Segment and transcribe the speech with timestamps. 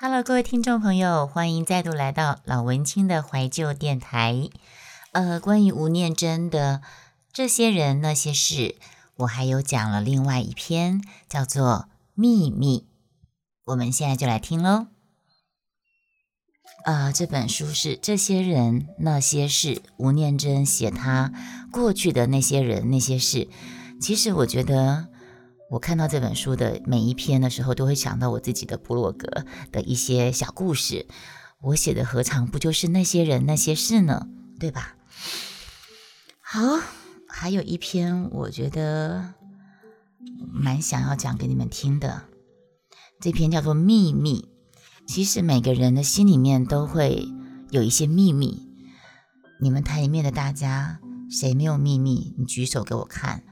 [0.00, 4.48] Hello，各位听众朋友，欢迎再度来到老文青的怀旧电台。
[5.10, 6.82] 呃，关于吴念真的
[7.32, 8.76] 这些人那些事，
[9.16, 12.78] 我还有讲了另外一篇，叫做《秘密》。
[13.64, 14.86] 我们现在就来听喽。
[16.84, 21.32] 呃，这本书是这些人那些事，吴念真写他
[21.72, 23.48] 过去的那些人那些事。
[24.00, 25.08] 其实我觉得。
[25.70, 31.06] 我看到这本书的每一篇的时候，都会想到我自己的部落格的一些小故事。
[31.60, 34.28] 我写的何尝不就是那些人那些事呢？
[34.58, 34.96] 对吧？
[36.40, 36.60] 好，
[37.28, 39.34] 还有一篇我觉得
[40.50, 42.22] 蛮想要讲给你们听的，
[43.20, 44.40] 这篇叫做《秘密》。
[45.06, 47.28] 其实每个人的心里面都会
[47.70, 48.68] 有一些秘密。
[49.60, 52.34] 你们台里面的大家，谁没有秘密？
[52.38, 53.42] 你举手给我看。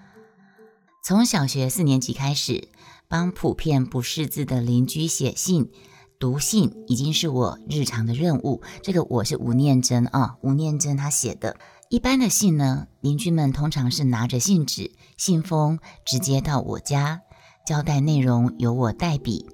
[1.07, 2.67] 从小学四年级开始，
[3.07, 5.71] 帮普遍不识字的邻居写信、
[6.19, 8.61] 读信，已经是我日常的任务。
[8.83, 11.59] 这个我是吴念真啊，吴念真他写的。
[11.91, 17.21] 一般的信呢，邻居们通常是拿着信纸、信封直接到我家，
[17.65, 19.47] 交代内容由我代笔。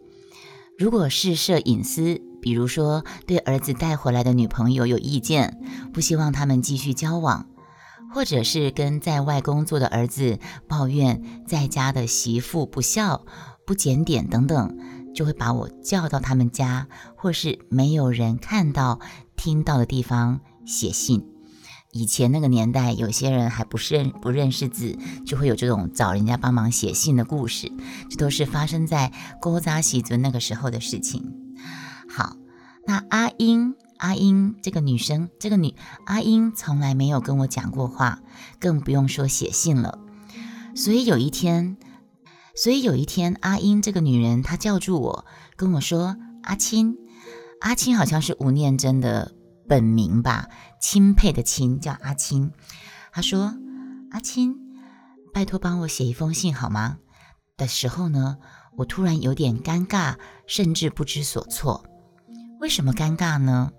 [0.79, 5.61] 如果是涉隐私，比如说对儿子带回来的女朋友有意见，
[5.93, 7.47] 不希望他们继续交往。
[8.15, 13.25] 或者是跟在外工作的儿子抱怨在家的媳妇不孝、
[13.67, 14.77] 不检点等等，
[15.15, 19.01] 就会把我叫到他们家，或是没有人看到、
[19.37, 21.27] 听到的地方写信。
[21.93, 27.71] 以前那个年代，有些人还不认不认识字，就会有这种找人家帮忙写信的故事。
[28.09, 31.35] 这都是发生在勾扎喜尊那个时候的事情。
[32.09, 32.37] 好，
[32.87, 33.75] 那阿英。
[34.03, 38.19] 阿英这个女生，这个女阿英从来没有跟我讲过话，
[38.58, 40.00] 更不用说写信了。
[40.75, 41.77] 所以有一天，
[42.56, 46.97] 所以有一天，阿英这个女人她叫住我，跟我说：“阿青，
[47.61, 49.36] 阿青好像是吴念真的
[49.69, 50.48] 本名吧，
[50.80, 52.51] 钦佩的钦叫阿青。”
[53.14, 53.55] 她说
[54.11, 54.57] ：“阿青，
[55.33, 56.98] 拜托帮我写一封信好吗？”
[57.57, 58.39] 的时候呢，
[58.79, 60.17] 我突然有点尴尬，
[60.48, 61.85] 甚至不知所措。
[62.58, 63.70] 为什么尴尬呢？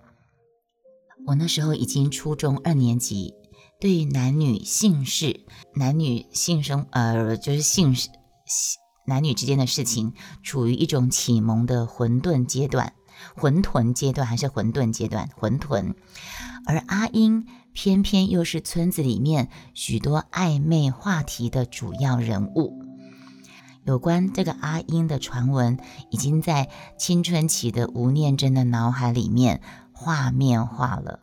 [1.25, 3.33] 我那时候已经初中二年级，
[3.79, 5.45] 对男女性事、
[5.75, 7.95] 男女性生呃，就是性
[9.07, 10.13] 男女之间的事情，
[10.43, 12.93] 处于一种启蒙的混沌阶段，
[13.35, 15.29] 混沌阶段还是混沌阶段？
[15.37, 15.93] 混沌。
[16.65, 22.81] 而阿英偏偏又是村子里面许多暧昧话题的主要人物。
[23.85, 25.77] 有关这个阿英的传闻，
[26.09, 29.61] 已经在青春期的吴念真的脑海里面。
[29.93, 31.19] 画面化了，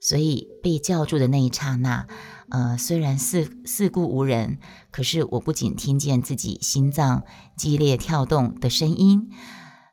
[0.00, 2.06] 所以被叫住的那一刹那，
[2.50, 4.58] 呃，虽然四四顾无人，
[4.90, 7.22] 可是我不仅听见自己心脏
[7.56, 9.30] 激烈跳动的声音，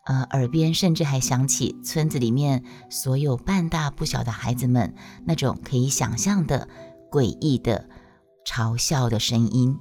[0.06, 4.96] 呃，耳边甚至还响起村子里面所有半大不小的孩子们
[5.26, 6.68] 那种可以想象的
[7.12, 7.88] 诡异的
[8.46, 9.78] 嘲笑的声音。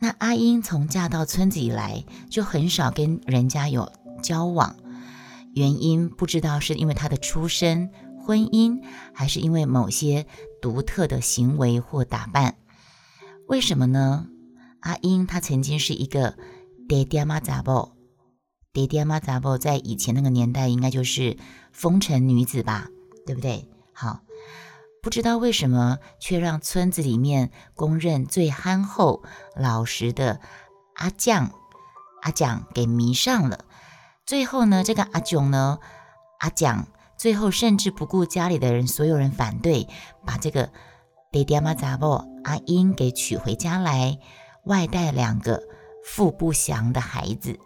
[0.00, 4.74] 那阿英从嫁到村子以来，就很少跟人家有交往。
[5.54, 7.90] 原因不知道是因为他的出身、
[8.24, 8.82] 婚姻，
[9.12, 10.26] 还是因为某些
[10.60, 12.56] 独特的行为或打扮？
[13.48, 14.28] 为什么呢？
[14.80, 16.36] 阿英她曾经是一个
[16.88, 17.92] 爹爹妈杂宝，
[18.72, 21.36] 爹爹妈杂宝在以前那个年代应该就是
[21.70, 22.88] 风尘女子吧，
[23.26, 23.68] 对不对？
[23.92, 24.20] 好，
[25.02, 29.22] 不知道为什么却让村子里面公认最憨厚
[29.54, 30.40] 老实的
[30.94, 31.52] 阿酱
[32.22, 33.64] 阿酱给迷上了。
[34.24, 35.78] 最后呢，这个阿囧呢，
[36.38, 39.88] 阿蒋最后甚至不顾家里的人，所有人反对，
[40.24, 40.70] 把这个
[41.30, 44.18] 爹爹妈杂布阿英给娶回家来，
[44.64, 45.62] 外带两个
[46.04, 47.58] 父不祥的孩子。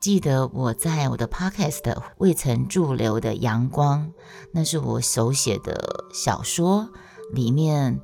[0.00, 4.12] 记得我在我的 podcast 未曾驻留的阳光，
[4.52, 6.90] 那是我手写的小说，
[7.32, 8.00] 里面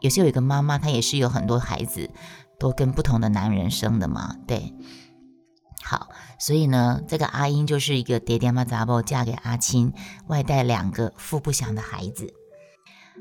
[0.00, 2.10] 也是有一个妈妈，她也是有很多孩子，
[2.58, 4.74] 都跟不同的男人生的嘛，对。
[5.82, 6.08] 好，
[6.38, 9.92] 所以呢，这个阿英就是一个爹爹妈杂包嫁给阿青，
[10.26, 12.34] 外带两个富不详的孩子。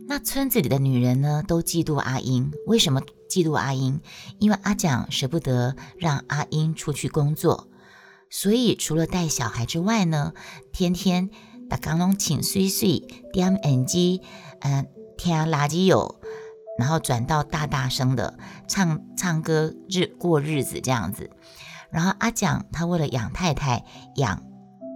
[0.07, 2.51] 那村子里的女人呢，都嫉妒阿英。
[2.65, 4.01] 为什么嫉妒阿英？
[4.39, 7.67] 因为阿蒋舍不得让阿英出去工作，
[8.29, 10.33] 所以除了带小孩之外呢，
[10.71, 11.29] 天天
[11.69, 12.99] 打钢龙请碎碎
[13.33, 14.21] 点耳机，
[14.59, 14.87] 嗯，
[15.17, 16.19] 听垃圾油，
[16.77, 18.37] 然后转到大大声的
[18.67, 21.31] 唱唱歌日过日子这样子。
[21.91, 23.83] 然后阿蒋他为了养太太，
[24.15, 24.43] 养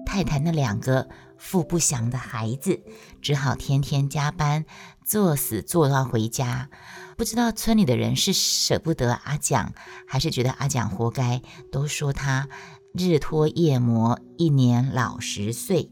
[0.06, 1.08] 太太那两个
[1.38, 2.82] 父不祥的孩子，
[3.22, 4.66] 只好天天加班，
[5.06, 6.70] 作死做到回家。
[7.18, 9.74] 不知道村里的人是舍不得阿蒋，
[10.08, 11.42] 还是觉得阿蒋活该，
[11.72, 12.48] 都说他
[12.94, 15.92] 日拖夜磨，一年老十岁。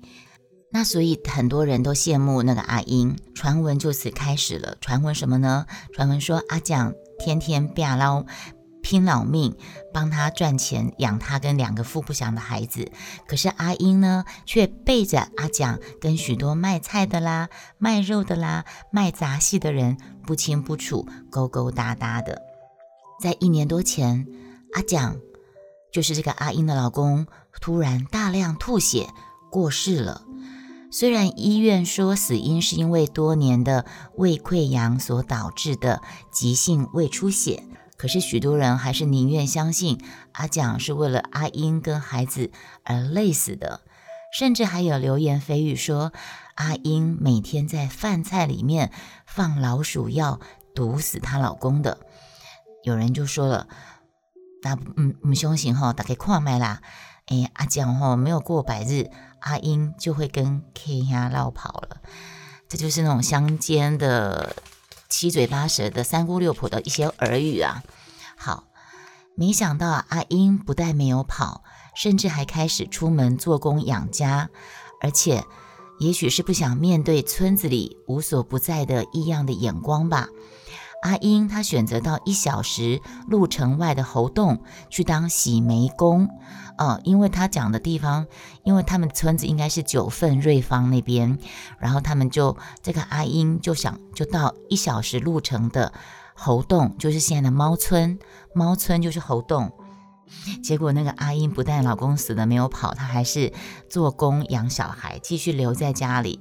[0.72, 4.78] 那所以很多人都羡慕那个阿英，传闻就此开始了。
[4.82, 5.66] 传闻什么呢？
[5.94, 8.26] 传闻说阿蒋天天变捞。
[8.82, 9.56] 拼老命
[9.94, 12.92] 帮他赚钱养他跟两个富不祥的孩子，
[13.28, 22.42] 可是阿英呢，却背着阿蒋跟许多卖菜的啦、卖肉的啦、卖杂戏的人不清不楚、勾勾搭搭的。
[23.22, 24.26] 在一年多前，
[24.74, 25.18] 阿蒋
[25.92, 27.28] 就是这个阿英的老公，
[27.60, 29.10] 突然大量吐血
[29.52, 30.24] 过世了。
[30.92, 33.86] 虽然医院说死因是因为多年的
[34.16, 37.64] 胃溃疡所导致的急性胃出血。
[38.00, 40.02] 可是许多人还是宁愿相信
[40.32, 42.50] 阿蒋是为了阿英跟孩子
[42.86, 43.82] 而累死的，
[44.32, 46.14] 甚至还有流言蜚语说
[46.56, 48.90] 阿英每天在饭菜里面
[49.26, 50.40] 放老鼠药
[50.74, 51.98] 毒死她老公的。
[52.84, 53.68] 有人就说了，
[54.64, 56.82] 那嗯唔相信哈，大概看麦啦。
[57.26, 59.12] 哎，阿蒋哈没有过百日，
[59.42, 61.98] 阿英就会跟 K 呀绕跑了。
[62.70, 64.56] 这就是那种乡间的。
[65.10, 67.84] 七嘴八舌的三姑六婆的一些耳语啊，
[68.38, 68.66] 好，
[69.36, 71.64] 没想到阿英不但没有跑，
[71.96, 74.50] 甚至还开始出门做工养家，
[75.02, 75.44] 而且
[76.00, 80.30] 也许是不想面对村子里无所不在的异样的眼光吧。
[81.02, 86.28] 阿英她选择到一小时路程外的猴洞去当洗煤工，
[86.78, 88.28] 哦，因为她讲的地方，
[88.64, 91.38] 因为他们村子应该是九份瑞芳那边，
[91.80, 95.94] 然后他们就这个阿英就想就到一小时路程的
[96.34, 98.20] 猴洞，就是现在的猫村，
[98.54, 99.72] 猫村就是猴洞。
[100.64, 103.52] 结果那个阿英不但老公死了没有跑，她还是
[103.90, 106.40] 做工养小孩，继续留在家里。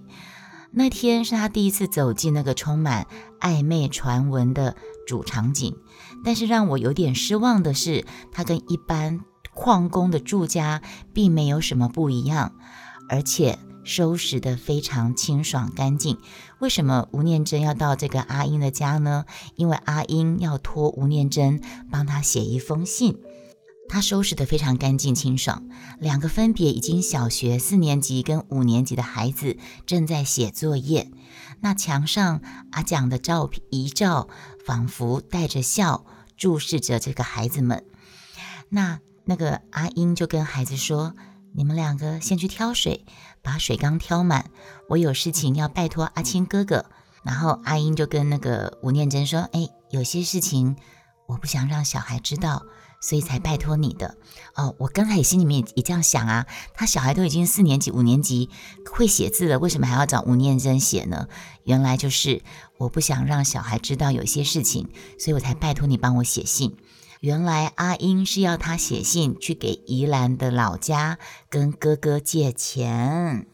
[0.71, 3.07] 那天是他第一次走进那个充满
[3.41, 4.77] 暧昧传闻的
[5.07, 5.77] 主场景，
[6.25, 9.21] 但是让我有点失望的是，他跟一般
[9.55, 10.83] 矿工的住家
[11.13, 12.53] 并没有什么不一样，
[13.09, 16.19] 而且收拾得非常清爽干净。
[16.61, 19.25] 为什么吴念真要到这个阿英的家呢？
[19.57, 21.61] 因为阿英要托吴念真
[21.91, 23.19] 帮他写一封信。
[23.89, 25.67] 他收拾得非常干净清爽，
[25.99, 29.57] 两个分别已经小学四年级跟五年级的孩子
[29.87, 31.11] 正在写作业。
[31.61, 32.41] 那墙上
[32.71, 34.29] 阿蒋的照片遗照，
[34.65, 36.05] 仿佛带着笑
[36.37, 37.85] 注视着这个孩子们。
[38.69, 41.15] 那那个阿英就跟孩子说
[41.57, 43.05] ：“你们两个先去挑水，
[43.43, 44.51] 把水缸挑满。
[44.91, 46.85] 我有事情要拜托阿青哥哥。”
[47.25, 50.77] 然后阿英就跟那个吴念真说：“哎，有些事情
[51.27, 52.63] 我不想让小孩知道。”
[53.01, 54.17] 所以才拜托你的
[54.55, 56.47] 哦，我刚才也心里面也这样想啊。
[56.75, 58.51] 他小孩都已经四年级、五年级
[58.91, 61.29] 会写字了，为什么还要找吴念真写呢？
[61.65, 62.43] 原来就是
[62.79, 66.77] 我不想让小孩知道有些事情，所以我才拜托你帮我写信。
[67.21, 71.19] 原来阿英是要他写信去给宜兰的老家
[71.49, 73.47] 跟哥哥借钱，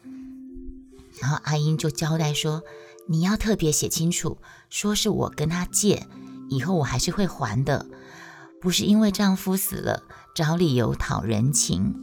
[1.19, 2.63] 然后阿英就交代说
[3.09, 4.37] ：“你要特别写清楚，
[4.69, 6.07] 说是我跟他借，
[6.49, 7.85] 以后我还是会还的。”
[8.61, 10.03] 不是因为丈夫死了
[10.33, 11.95] 找理由讨人情，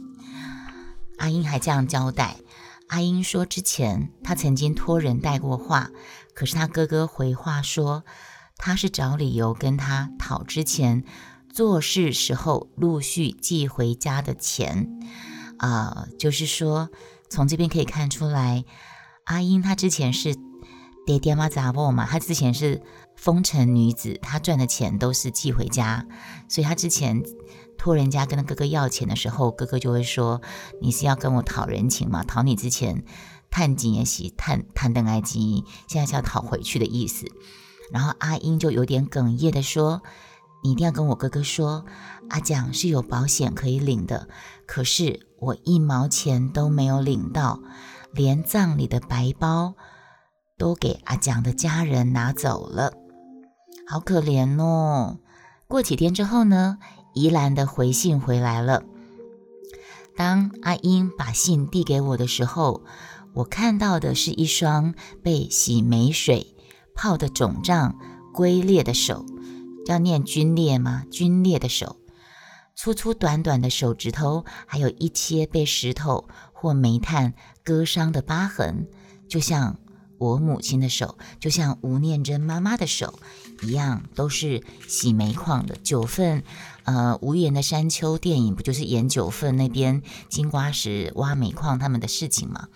[1.17, 2.37] 阿英还这样交代。
[2.87, 5.89] 阿英说，之前她曾经托人带过话，
[6.33, 8.03] 可是她哥哥回话说，
[8.55, 11.03] 他是找理由跟他讨之前
[11.51, 14.87] 做事时候陆续寄回家的钱。
[15.57, 16.89] 啊，就是说
[17.29, 18.63] 从这边可以看出来，
[19.25, 20.35] 阿英她之前是
[21.05, 22.81] 爹爹妈杂货嘛，她之前是。
[23.23, 26.05] 风尘女子，她赚的钱都是寄回家，
[26.49, 27.23] 所以她之前
[27.77, 30.41] 托人家跟她哥哥要钱的时候，哥哥就会说
[30.83, 32.21] ：“你是要跟我讨人情吗？
[32.25, 33.05] 讨你之前
[33.49, 37.25] 探金也喜探探邓埃及，现在是要讨回去的意思。”
[37.93, 40.01] 然后阿英就有点哽咽的说
[40.61, 41.85] ：“你一定要跟我哥哥说，
[42.29, 44.27] 阿蒋是有保险可以领的，
[44.67, 47.61] 可是我一毛钱都没有领到，
[48.11, 49.75] 连葬礼的白包
[50.57, 52.91] 都给阿蒋的家人拿走了。”
[53.93, 55.19] 好可怜哦！
[55.67, 56.79] 过几天之后呢，
[57.13, 58.81] 宜兰的回信回来了。
[60.17, 62.81] 当阿英把信递给我的时候，
[63.35, 66.55] 我看到的是一双被洗煤水
[66.95, 67.95] 泡的肿胀、
[68.33, 69.27] 龟裂的手，
[69.85, 71.03] 要念皲裂吗？
[71.11, 71.97] 皲裂的手，
[72.75, 78.87] 粗粗短短的手指头，还有一些被石头或煤炭割伤的疤痕，
[79.29, 79.77] 就像。
[80.19, 83.19] 我母亲的手就像吴念真妈妈的手
[83.63, 85.75] 一样，都是洗煤矿的。
[85.83, 86.43] 九份，
[86.83, 92.67] 呃，无言的山丘电影不就是演九份那边金瓜石挖煤矿他们的事情吗？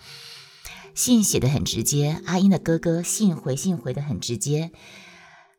[0.94, 4.72] 信写的很直接，阿英的哥哥信回信回的很直接。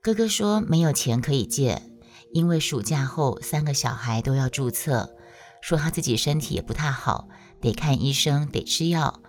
[0.01, 1.81] 哥哥说没有钱可以借，
[2.33, 5.15] 因为暑假后三个小孩都要注册，
[5.61, 7.29] 说他自己身体也不太好，
[7.61, 9.21] 得看医生，得吃药。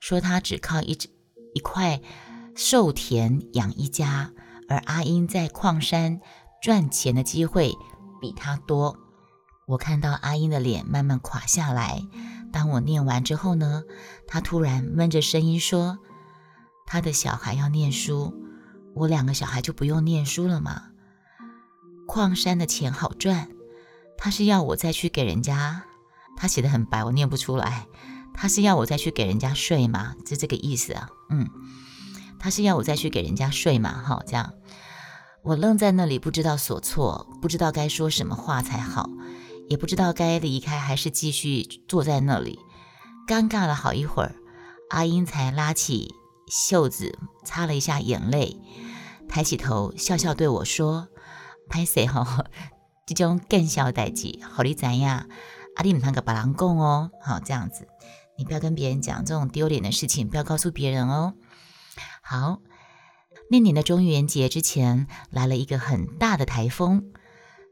[0.00, 0.98] 说他只靠一
[1.54, 2.00] 一块
[2.56, 4.32] 寿田养一家，
[4.72, 6.20] 而阿英在矿山
[6.62, 7.76] 赚钱的机会
[8.22, 8.96] 比他多。
[9.66, 12.02] 我看到阿英的脸慢慢垮下来。
[12.50, 13.82] 当我念完之后呢，
[14.26, 15.98] 他突然闷着声音说
[16.86, 18.34] ：“他的小孩要念书，
[18.94, 20.84] 我两个小孩就不用念书了吗？
[22.06, 23.48] 矿山的钱好赚，
[24.16, 25.84] 他是要我再去给人家。
[26.36, 27.86] 他写的很白，我念不出来。
[28.34, 30.16] 他是要我再去给人家睡吗？
[30.26, 31.10] 是这个意思啊？
[31.28, 31.48] 嗯，
[32.42, 33.92] 他是要我再去给人家睡嘛？
[34.02, 34.52] 哈，这样，
[35.44, 39.08] 我愣在那里，不知道所措，不知道该说什么话才好。”
[39.68, 42.58] 也不知道该离开还是继续坐在那里，
[43.26, 44.34] 尴尬了好一会儿，
[44.90, 46.14] 阿英才拉起
[46.50, 48.60] 袖子擦了一下眼泪，
[49.28, 51.08] 抬起头笑笑对我说
[51.70, 52.44] ：“拍谁哈？
[53.06, 55.26] 这种更小代志，好你怎样？
[55.76, 57.88] 阿弟唔通个把人讲哦，好这样子，
[58.36, 61.32] 你不要跟别人讲这种丢脸的事情，不要告诉别人哦。
[62.32, 62.62] 好，
[63.50, 67.12] 那年的中元节之前来了一个很大的台风。”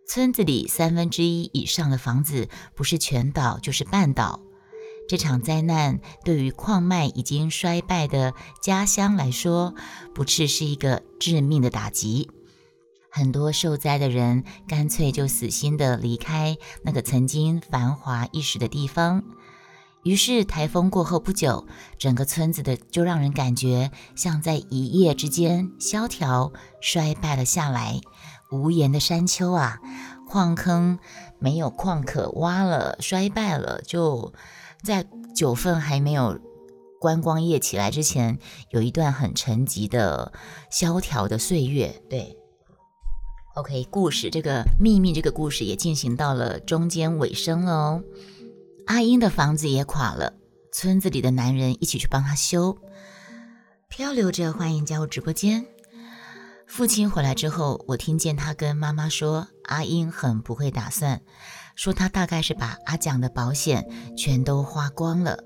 [0.07, 4.43] 村子里三分之一以上的房子不是全倒就是半倒。
[5.09, 9.75] 这场灾难对于矿脉已经衰败的家乡来说，
[10.15, 12.29] 不啻是一个致命的打击。
[13.11, 19.25] 很多受灾的人干脆就死心的离开那个曾经繁华一时的地方。
[20.03, 21.67] 于是台风过后不久，
[21.99, 28.01] 整个村子的就让人感觉像在一夜之间萧条衰败了下来。
[28.51, 29.79] 无言的山丘啊，
[30.27, 30.99] 矿坑
[31.39, 33.81] 没有矿可挖了，衰败了。
[33.83, 34.33] 就
[34.83, 36.41] 在九份还没有
[36.99, 38.39] 观光业起来之前，
[38.71, 40.33] 有一段很沉寂的
[40.71, 42.03] 萧条的岁月。
[42.09, 42.37] 对
[43.55, 48.03] ，OK，故事这个秘密这个故事也进行到了中间尾声了哦。
[48.91, 50.35] 阿英的房子也垮了，
[50.73, 52.77] 村子里的男人一起去帮他修。
[53.89, 55.65] 漂流着，欢迎加入直播间。
[56.67, 61.23] 父亲回来之后，我听见他跟妈妈说：“阿英很不会打算，
[61.77, 65.45] 说他大概是把阿蒋的保险全都花光了，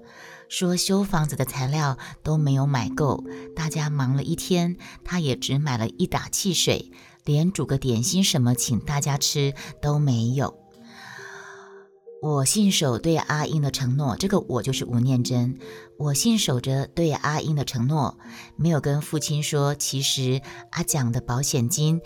[0.49, 3.23] 说修房子的材料都没有买够，
[3.55, 6.91] 大家忙了一天，他也只买了一打汽水，
[7.25, 10.59] 连煮个点心什么请大家吃都没有。”
[12.25, 15.59] 我信守对阿英的承诺，这个我就是吴念真。
[15.99, 18.17] 我信守着对阿英的承诺，
[18.57, 20.41] 没有跟父亲说，其实
[20.71, 22.01] 阿蒋的保险金、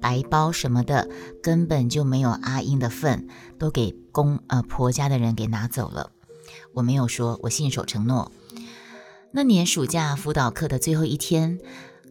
[0.00, 1.08] 白包什么的，
[1.40, 3.28] 根本就没有阿英的份，
[3.60, 6.10] 都给公呃婆家的人给拿走了。
[6.74, 8.32] 我没有说，我信守承诺。
[9.30, 11.60] 那年暑假辅导课的最后一天，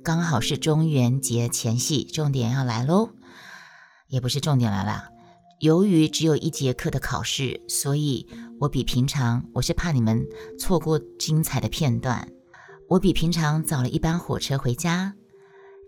[0.01, 3.09] 刚好是中元节前夕，重点要来喽，
[4.07, 5.18] 也不是重点来了。
[5.59, 8.25] 由于只有一节课的考试，所以
[8.61, 10.25] 我比平常，我是怕你们
[10.57, 12.29] 错过精彩的片段。
[12.87, 15.15] 我比平常早了一班火车回家。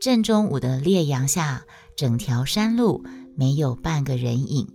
[0.01, 1.63] 正中午的烈阳下，
[1.95, 3.05] 整条山路
[3.37, 4.67] 没有半个人影。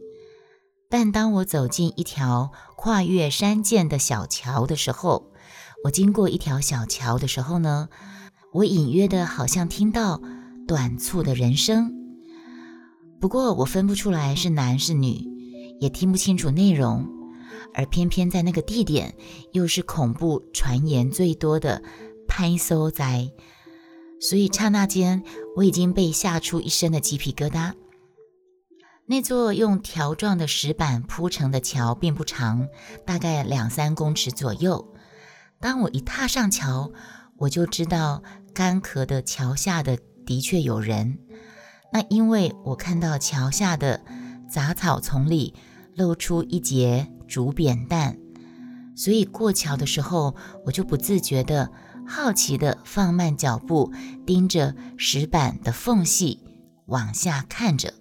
[0.88, 5.30] 但当我走进一条跨越山涧的小桥的时候，
[5.84, 7.90] 我经过一条小桥的时候呢，
[8.54, 10.22] 我隐约的好像听到
[10.66, 11.95] 短促的人声。
[13.20, 15.20] 不过我分不出来是男是女，
[15.80, 17.06] 也听不清楚内容，
[17.74, 19.14] 而偏偏在那个地点，
[19.52, 21.82] 又是恐怖传言最多的
[22.28, 23.30] 拍搜灾，
[24.20, 25.22] 所以刹那间
[25.56, 27.72] 我已经被吓出一身的鸡皮疙瘩。
[29.06, 32.68] 那座用条状的石板铺成的桥并不长，
[33.06, 34.92] 大概两三公尺左右。
[35.60, 36.92] 当我一踏上桥，
[37.38, 39.96] 我就知道干涸的桥下的
[40.26, 41.18] 的确有人。
[41.96, 44.02] 那因为我看到桥下的
[44.50, 45.54] 杂草丛里
[45.94, 48.18] 露出一截竹扁担，
[48.94, 50.36] 所以过桥的时候，
[50.66, 51.72] 我就不自觉的
[52.06, 53.90] 好奇的放慢脚步，
[54.26, 56.44] 盯着石板的缝隙
[56.84, 57.94] 往下看着。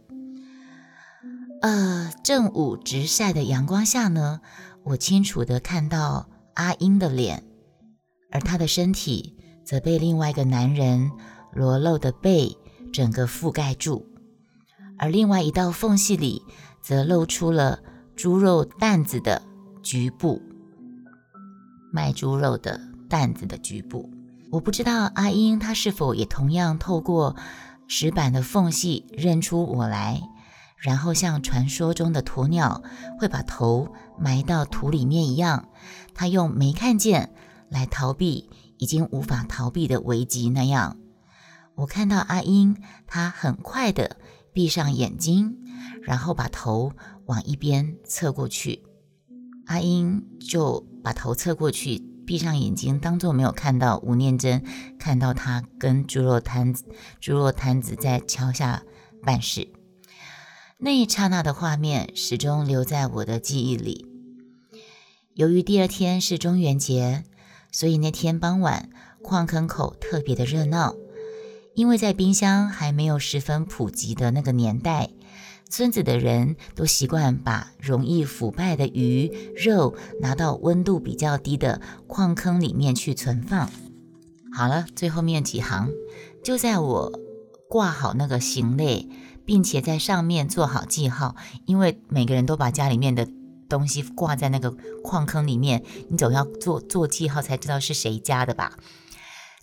[1.61, 4.41] 呃，正午直晒的阳光下呢，
[4.83, 7.45] 我清楚的看到阿英的脸，
[8.29, 11.11] 而她的身体则被另外一个男人
[11.53, 12.57] 裸露的背。
[12.95, 14.05] 整个覆盖住，
[14.97, 16.41] 而另外一道缝隙里
[16.81, 17.79] 则露出了
[18.15, 19.41] 猪肉担子的
[19.83, 20.41] 局部，
[21.91, 24.09] 卖猪肉的担子的局部。
[24.49, 27.35] 我不知道阿英她是否也同样透过
[27.85, 30.21] 石板的缝隙认出我来，
[30.77, 32.81] 然后像传说中的鸵鸟
[33.19, 35.67] 会把头埋到土里面一样，
[36.13, 37.33] 她用没看见
[37.69, 40.95] 来逃避已经无法逃避的危机那样。
[41.75, 44.17] 我看到阿英，她很快的
[44.53, 45.58] 闭上眼睛，
[46.01, 46.94] 然后把头
[47.25, 48.84] 往一边侧过去。
[49.65, 54.63] 阿英就把头侧过去，闭上眼睛，当做没有看到吴念真，
[54.98, 56.86] 看到他跟猪肉摊子、
[57.20, 58.84] 猪肉摊子在桥下
[59.24, 59.67] 办事。
[60.77, 64.05] 那一刹那的画面始终留在我的记忆里。
[65.34, 67.24] 由于第二天是中元节，
[67.72, 68.89] 所以那天傍晚
[69.22, 70.94] 矿坑口特别的热闹。
[71.75, 75.10] 因为在冰箱还没有十分普及的那个年代，
[75.70, 83.70] 村子的人都习惯把容易腐败的鱼肉拿到温度比较低的矿坑里面去存放。
[84.53, 85.91] 好了，最后面几行，
[86.41, 87.20] 就在我
[87.67, 89.10] 挂好那个行类，
[89.44, 93.27] 并且在上面做好记号，因为每个人都把家里面的
[93.67, 94.72] 东西挂在那个
[95.03, 98.77] 矿坑里面，你总要做做记号才知道是谁家的吧。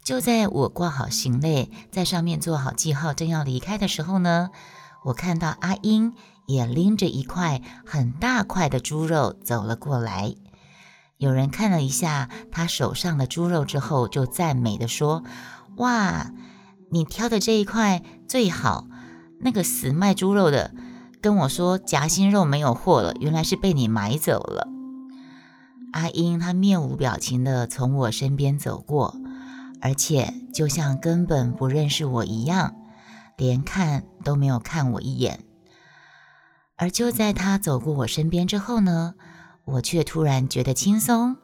[0.05, 4.51] 就在我挂好行李，在上面做好记号，正要离开的时候呢，
[5.05, 6.15] 我看到阿英
[6.47, 10.35] 也拎着一块很大块的猪肉走了过来。
[11.19, 15.23] 有人看了一下他手上的猪肉之后，就赞美的说
[15.79, 16.33] ：“哇，
[16.91, 18.89] 你挑的这一块最好。
[19.39, 20.75] 那个死卖猪肉的
[21.21, 24.67] 跟我说夹心肉没有货了，原来是被你买走了。”
[25.95, 29.15] 阿英她面无表情的从我身边走过。
[29.85, 32.77] 而且就像根本不认识我一样，
[33.37, 35.45] 连看都没有看我一眼。
[36.77, 39.15] 而就在他走过我身边之后呢，
[39.65, 41.37] 我却突然觉得轻松，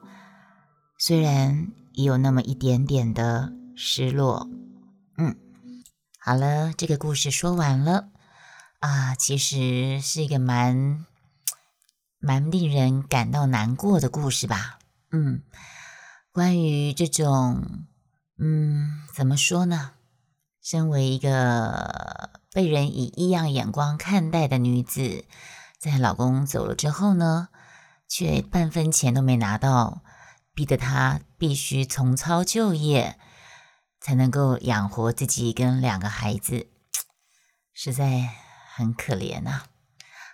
[0.97, 4.49] 虽然也有那么一点点的失落。
[5.17, 5.37] 嗯，
[6.21, 8.11] 好了，这个故事说完了
[8.79, 11.05] 啊，其实是一个蛮
[12.21, 14.79] 蛮令人感到难过的故事吧。
[15.11, 15.43] 嗯，
[16.31, 17.87] 关于这种。
[18.39, 19.93] 嗯，怎么说呢？
[20.63, 25.25] 身为一个被人以异样眼光看待的女子，
[25.79, 27.49] 在老公走了之后呢，
[28.07, 30.03] 却半分钱都没拿到，
[30.53, 33.19] 逼得她必须重操旧业，
[34.01, 36.67] 才能够养活自己跟两个孩子，
[37.73, 38.29] 实在
[38.75, 39.63] 很可怜呐。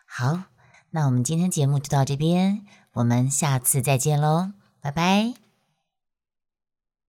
[0.07, 0.45] 好，
[0.91, 2.65] 那我们今天节目就到这边，
[2.95, 5.44] 我们下次再见喽，拜拜。